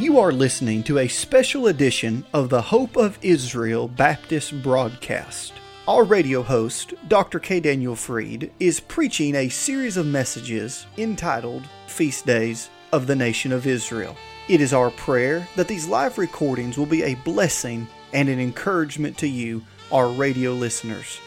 [0.00, 5.52] You are listening to a special edition of the Hope of Israel Baptist broadcast.
[5.86, 7.38] Our radio host, Dr.
[7.38, 7.60] K.
[7.60, 13.66] Daniel Fried, is preaching a series of messages entitled Feast Days of the Nation of
[13.66, 14.16] Israel.
[14.48, 19.18] It is our prayer that these live recordings will be a blessing and an encouragement
[19.18, 19.62] to you,
[19.92, 21.20] our radio listeners.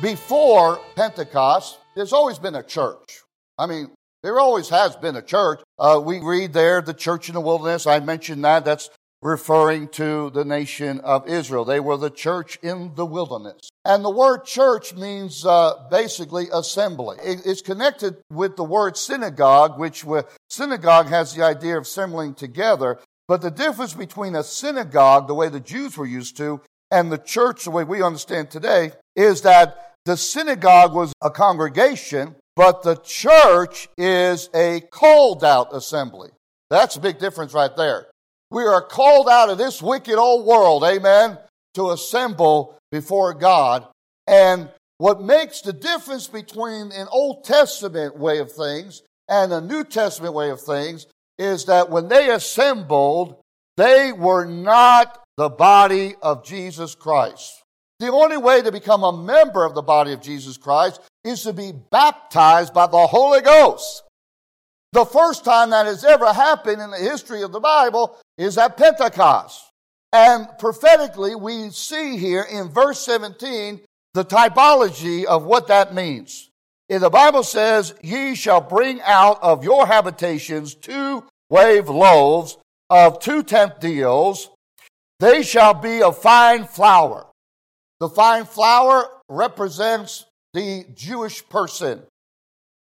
[0.00, 3.22] Before Pentecost, there's always been a church.
[3.58, 3.90] I mean,
[4.22, 5.60] there always has been a church.
[5.78, 7.86] Uh, we read there the church in the wilderness.
[7.86, 8.64] I mentioned that.
[8.64, 8.90] That's
[9.22, 11.64] referring to the nation of Israel.
[11.64, 13.68] They were the church in the wilderness.
[13.84, 17.18] And the word church means uh, basically assembly.
[17.22, 20.04] It, it's connected with the word synagogue, which
[20.48, 22.98] synagogue has the idea of assembling together.
[23.28, 27.18] But the difference between a synagogue, the way the Jews were used to, and the
[27.18, 32.96] church, the way we understand today, is that the synagogue was a congregation but the
[32.96, 36.30] church is a called out assembly.
[36.68, 38.06] That's a big difference right there.
[38.50, 41.38] We are called out of this wicked old world, amen,
[41.74, 43.86] to assemble before God.
[44.26, 49.84] And what makes the difference between an Old Testament way of things and a New
[49.84, 51.06] Testament way of things
[51.38, 53.40] is that when they assembled,
[53.76, 57.62] they were not the body of Jesus Christ.
[58.00, 61.52] The only way to become a member of the body of Jesus Christ is to
[61.52, 64.02] be baptized by the Holy Ghost.
[64.92, 68.78] The first time that has ever happened in the history of the Bible is at
[68.78, 69.70] Pentecost.
[70.14, 73.80] And prophetically, we see here in verse 17
[74.14, 76.48] the typology of what that means.
[76.88, 82.56] In the Bible says, Ye shall bring out of your habitations two wave loaves
[82.88, 84.48] of two tenth deals.
[85.20, 87.29] They shall be of fine flour.
[88.00, 92.02] The fine flour represents the Jewish person.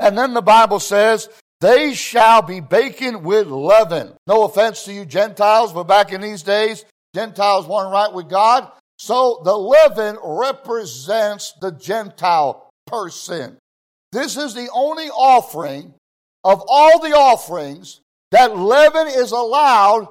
[0.00, 1.28] And then the Bible says,
[1.60, 4.12] they shall be baking with leaven.
[4.26, 6.84] No offense to you Gentiles, but back in these days,
[7.14, 8.70] Gentiles weren't right with God.
[8.98, 13.56] So the leaven represents the Gentile person.
[14.12, 15.94] This is the only offering
[16.44, 18.00] of all the offerings
[18.30, 20.08] that leaven is allowed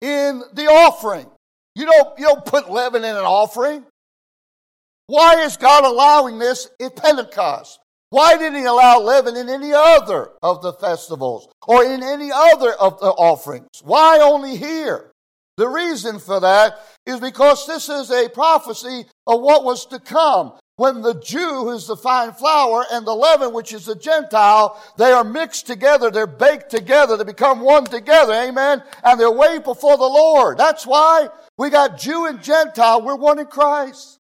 [0.00, 1.26] in the offering.
[1.74, 3.84] You don't, you don't put leaven in an offering.
[5.10, 7.80] Why is God allowing this at Pentecost?
[8.10, 12.72] Why didn't he allow leaven in any other of the festivals or in any other
[12.74, 13.82] of the offerings?
[13.82, 15.10] Why only here?
[15.56, 20.52] The reason for that is because this is a prophecy of what was to come.
[20.76, 25.10] When the Jew, who's the fine flour, and the leaven, which is the Gentile, they
[25.10, 28.84] are mixed together, they're baked together, they become one together, amen?
[29.02, 30.56] And they're way before the Lord.
[30.56, 34.19] That's why we got Jew and Gentile, we're one in Christ.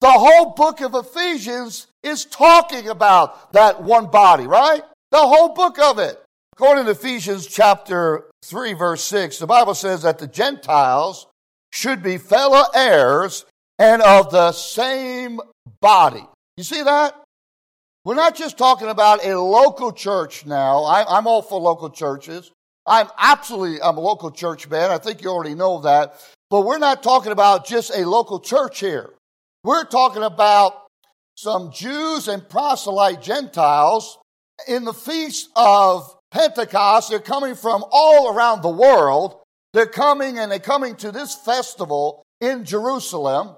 [0.00, 4.82] The whole book of Ephesians is talking about that one body, right?
[5.10, 6.22] The whole book of it.
[6.54, 11.26] According to Ephesians chapter 3 verse 6, the Bible says that the Gentiles
[11.72, 13.44] should be fellow heirs
[13.78, 15.40] and of the same
[15.80, 16.26] body.
[16.56, 17.14] You see that?
[18.04, 20.84] We're not just talking about a local church now.
[20.84, 22.50] I, am all for local churches.
[22.86, 24.90] I'm absolutely, I'm a local church man.
[24.90, 26.14] I think you already know that.
[26.48, 29.10] But we're not talking about just a local church here.
[29.62, 30.86] We're talking about
[31.34, 34.18] some Jews and proselyte Gentiles
[34.66, 37.10] in the feast of Pentecost.
[37.10, 39.36] They're coming from all around the world.
[39.74, 43.56] They're coming and they're coming to this festival in Jerusalem.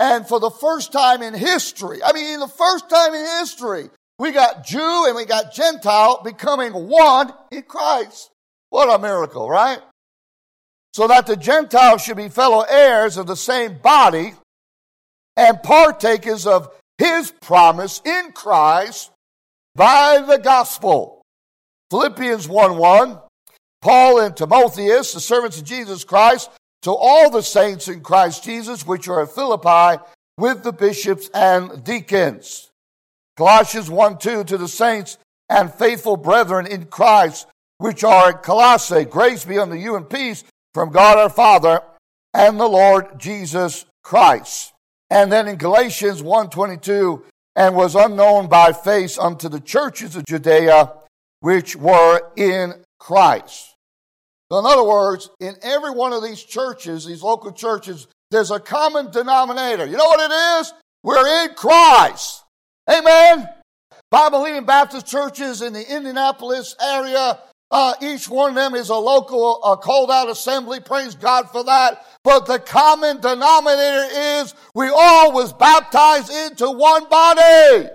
[0.00, 4.32] And for the first time in history, I mean, the first time in history, we
[4.32, 8.30] got Jew and we got Gentile becoming one in Christ.
[8.70, 9.80] What a miracle, right?
[10.94, 14.34] So that the Gentiles should be fellow heirs of the same body
[15.40, 16.68] and partakers of
[16.98, 19.10] his promise in Christ
[19.74, 21.22] by the gospel.
[21.90, 23.18] Philippians 1 1.
[23.80, 26.50] Paul and Timotheus, the servants of Jesus Christ,
[26.82, 30.02] to all the saints in Christ Jesus, which are at Philippi,
[30.36, 32.70] with the bishops and deacons.
[33.38, 35.16] Colossians 1 2 to the saints
[35.48, 37.46] and faithful brethren in Christ,
[37.78, 39.06] which are at Colossae.
[39.06, 40.44] Grace be unto you and peace
[40.74, 41.80] from God our Father
[42.34, 44.74] and the Lord Jesus Christ.
[45.10, 47.24] And then in Galatians 1:22,
[47.56, 50.92] and was unknown by face unto the churches of Judea
[51.40, 53.74] which were in Christ.
[54.50, 58.60] So in other words, in every one of these churches, these local churches, there's a
[58.60, 59.86] common denominator.
[59.86, 60.74] You know what it is?
[61.02, 62.44] We're in Christ.
[62.88, 63.48] Amen.
[64.10, 67.38] Bible believing Baptist churches in the Indianapolis area,
[67.70, 70.80] uh, each one of them is a local, called out assembly.
[70.80, 72.04] Praise God for that.
[72.24, 77.88] But the common denominator is we all was baptized into one body.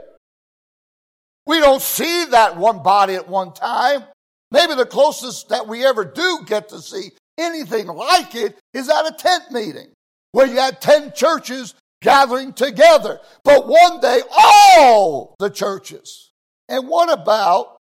[1.45, 4.03] We We don't see that one body at one time.
[4.51, 9.07] Maybe the closest that we ever do get to see anything like it is at
[9.07, 9.87] a tent meeting
[10.31, 13.19] where you had 10 churches gathering together.
[13.43, 16.31] But one day, all the churches.
[16.69, 17.74] And what about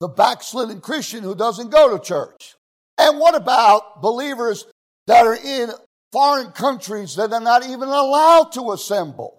[0.00, 2.54] the backslidden Christian who doesn't go to church?
[2.98, 4.66] And what about believers
[5.06, 5.70] that are in
[6.12, 9.38] foreign countries that are not even allowed to assemble?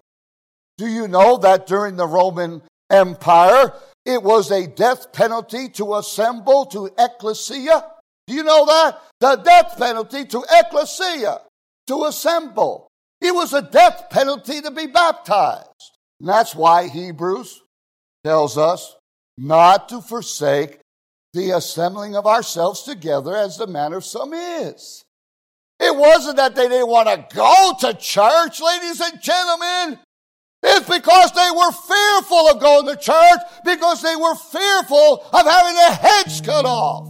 [0.78, 3.74] Do you know that during the Roman Empire,
[4.06, 7.84] it was a death penalty to assemble to ecclesia?
[8.26, 9.00] Do you know that?
[9.20, 11.40] The death penalty to ecclesia,
[11.88, 12.88] to assemble.
[13.20, 15.68] It was a death penalty to be baptized.
[16.20, 17.62] And that's why Hebrews
[18.24, 18.96] tells us
[19.40, 20.80] not to forsake
[21.32, 25.04] the assembling of ourselves together as the manner of some is.
[25.80, 29.98] It wasn't that they didn't want to go to church, ladies and gentlemen.
[30.62, 35.74] It's because they were fearful of going to church, because they were fearful of having
[35.74, 37.08] their heads cut off.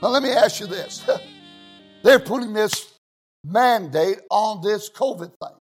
[0.04, 1.02] Now, let me ask you this.
[2.04, 2.94] They're putting this
[3.46, 5.58] mandate on this COVID thing.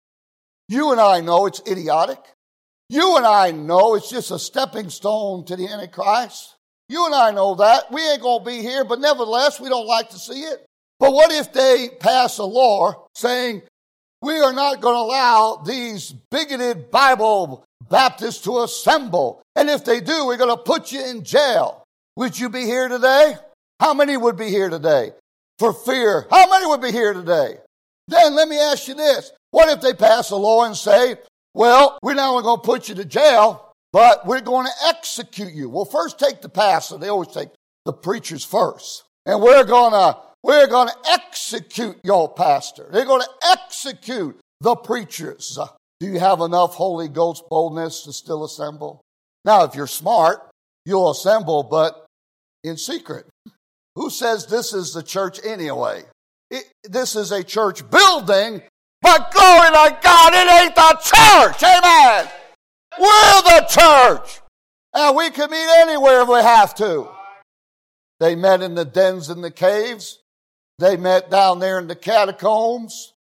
[0.69, 2.19] You and I know it's idiotic.
[2.87, 6.55] You and I know it's just a stepping stone to the Antichrist.
[6.87, 7.91] You and I know that.
[7.91, 10.63] We ain't going to be here, but nevertheless, we don't like to see it.
[10.99, 13.63] But what if they pass a law saying
[14.21, 19.41] we are not going to allow these bigoted Bible Baptists to assemble?
[19.55, 21.83] And if they do, we're going to put you in jail.
[22.17, 23.37] Would you be here today?
[23.79, 25.12] How many would be here today
[25.59, 26.27] for fear?
[26.29, 27.57] How many would be here today?
[28.07, 29.31] Then let me ask you this.
[29.51, 31.18] What if they pass a law and say,
[31.53, 35.53] well, we're not only going to put you to jail, but we're going to execute
[35.53, 35.69] you.
[35.69, 36.97] Well, first take the pastor.
[36.97, 37.50] They always take
[37.85, 39.03] the preachers first.
[39.25, 42.88] And we're going to, we're going to execute your pastor.
[42.91, 45.57] They're going to execute the preachers.
[46.00, 49.01] Do you have enough Holy Ghost boldness to still assemble?
[49.45, 50.50] Now, if you're smart,
[50.85, 52.06] you'll assemble, but
[52.63, 53.25] in secret.
[53.97, 56.03] Who says this is the church anyway?
[56.51, 58.61] It, this is a church building,
[59.01, 61.63] but glory to God, it ain't the church.
[61.63, 62.29] Amen.
[62.99, 64.41] We're the church.
[64.94, 67.09] And we can meet anywhere if we have to.
[68.19, 70.19] They met in the dens and the caves.
[70.77, 73.13] They met down there in the catacombs.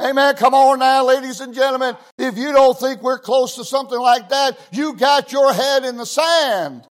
[0.00, 0.36] Amen.
[0.36, 1.96] Come on now, ladies and gentlemen.
[2.16, 5.96] If you don't think we're close to something like that, you got your head in
[5.96, 6.86] the sand.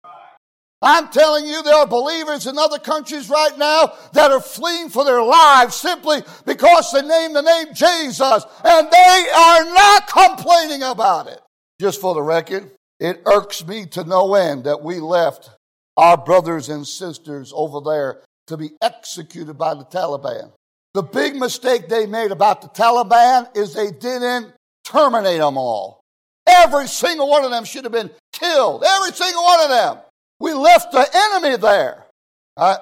[0.82, 5.03] I'm telling you, there are believers in other countries right now that are fleeing for
[5.03, 11.27] their lives simply because they name the name Jesus and they are not complaining about
[11.27, 11.39] it.
[11.79, 15.50] Just for the record, it irks me to no end that we left
[15.98, 20.51] our brothers and sisters over there to be executed by the Taliban.
[20.94, 24.53] The big mistake they made about the Taliban is they didn't
[24.84, 26.01] terminate them all.
[26.48, 28.84] Every single one of them should have been killed.
[28.86, 30.05] Every single one of them.
[30.39, 32.06] We left the enemy there.
[32.58, 32.77] I,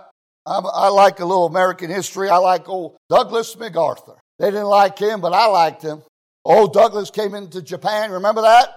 [0.45, 2.29] I, I like a little American history.
[2.29, 4.15] I like old Douglas MacArthur.
[4.39, 6.01] They didn't like him, but I liked him.
[6.45, 8.11] Old Douglas came into Japan.
[8.11, 8.69] Remember that?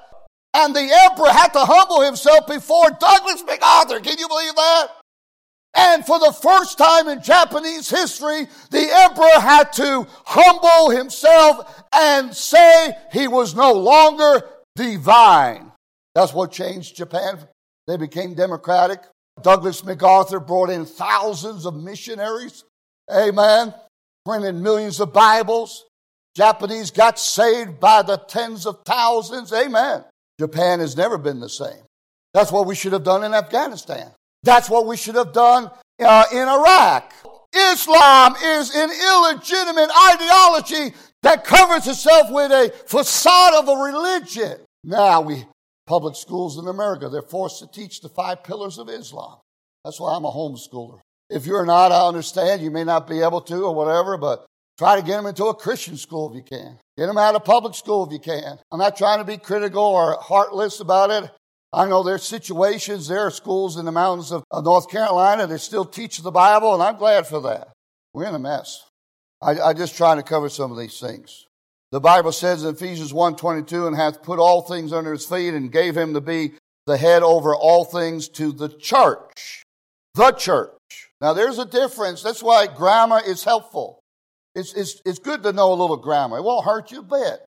[0.54, 4.00] And the emperor had to humble himself before Douglas MacArthur.
[4.00, 4.88] Can you believe that?
[5.74, 12.34] And for the first time in Japanese history, the emperor had to humble himself and
[12.34, 14.42] say he was no longer
[14.74, 15.72] divine.
[16.14, 17.38] That's what changed Japan
[17.86, 19.00] they became democratic.
[19.42, 22.64] Douglas MacArthur brought in thousands of missionaries.
[23.12, 23.74] Amen.
[24.24, 25.84] Printed millions of Bibles.
[26.36, 29.52] Japanese got saved by the tens of thousands.
[29.52, 30.04] Amen.
[30.38, 31.82] Japan has never been the same.
[32.34, 34.10] That's what we should have done in Afghanistan.
[34.42, 37.14] That's what we should have done uh, in Iraq.
[37.54, 44.58] Islam is an illegitimate ideology that covers itself with a facade of a religion.
[44.84, 45.44] Now we,
[45.86, 49.38] public schools in America, they're forced to teach the five pillars of Islam.
[49.84, 50.98] That's why I'm a homeschooler.
[51.30, 54.46] If you're not, I understand you may not be able to or whatever, but
[54.78, 56.78] try to get them into a Christian school if you can.
[56.96, 58.58] Get them out of public school if you can.
[58.70, 61.30] I'm not trying to be critical or heartless about it.
[61.72, 65.84] I know there's situations, there are schools in the mountains of, North Carolina that still
[65.84, 67.68] teach the Bible, and I'm glad for that.
[68.14, 68.84] We're in a mess.
[69.42, 71.44] I, I just trying to cover some of these things.
[71.92, 75.70] The Bible says in Ephesians 1.22, and hath put all things under his feet and
[75.70, 76.54] gave him to be
[76.86, 79.62] the head over all things to the church.
[80.14, 80.72] The church.
[81.20, 82.22] Now there's a difference.
[82.22, 84.00] That's why grammar is helpful.
[84.54, 86.38] It's, it's, it's good to know a little grammar.
[86.38, 87.44] It won't hurt you a bit.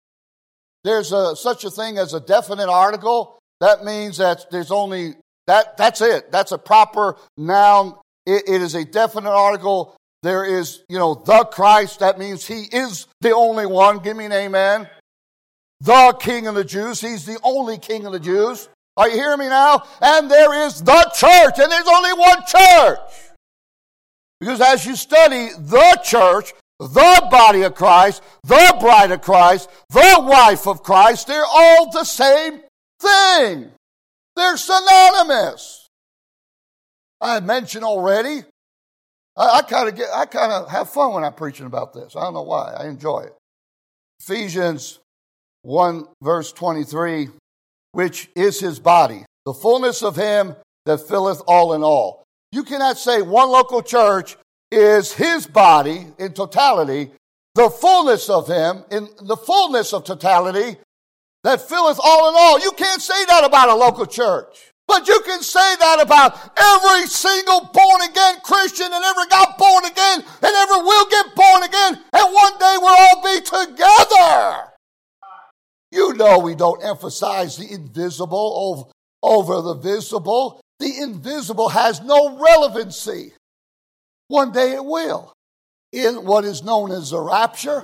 [0.84, 5.16] There's a, such a thing as a definite article that means that there's only
[5.48, 6.32] that that's it.
[6.32, 7.96] That's a proper noun.
[8.26, 9.97] it, it is a definite article.
[10.24, 12.00] There is, you know, the Christ.
[12.00, 14.00] That means he is the only one.
[14.00, 14.90] Give me an amen.
[15.82, 17.02] The King of the Jews.
[17.02, 18.68] He's the only King of the Jews.
[18.98, 19.84] Are you hearing me now?
[20.02, 23.00] And there is the church, and there's only one church.
[24.40, 30.18] Because as you study the church, the body of Christ, the bride of Christ, the
[30.20, 32.62] wife of Christ, they're all the same
[33.00, 33.72] thing.
[34.36, 35.88] They're synonymous.
[37.20, 38.44] I mentioned already.
[39.38, 42.16] I, I kind of get, I kind of have fun when I'm preaching about this.
[42.16, 42.74] I don't know why.
[42.78, 43.34] I enjoy it.
[44.20, 45.00] Ephesians
[45.62, 47.30] 1 verse 23,
[47.92, 52.24] which is his body, the fullness of him that filleth all in all.
[52.52, 54.38] You cannot say one local church
[54.72, 57.12] is his body in totality,
[57.56, 60.78] the fullness of him in the fullness of totality
[61.44, 62.60] that filleth all in all.
[62.60, 64.72] You can't say that about a local church.
[64.88, 69.84] But you can say that about every single born again Christian and ever got born
[69.86, 72.00] again and ever will get born again.
[72.14, 74.72] And one day we'll all be together.
[75.92, 78.92] You know we don't emphasize the invisible
[79.22, 80.62] over the visible.
[80.80, 83.34] The invisible has no relevancy.
[84.30, 85.34] One day it will.
[85.92, 87.84] In what is known as the rapture,